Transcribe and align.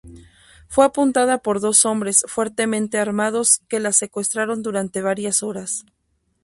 Fue 0.67 0.83
apuntada 0.83 1.37
por 1.37 1.59
dos 1.61 1.85
hombres 1.85 2.23
fuertemente 2.27 2.97
armados 2.97 3.61
que 3.67 3.79
la 3.79 3.93
secuestraron 3.93 4.63
durante 4.63 5.03
varias 5.03 5.43
horas. 5.43 5.85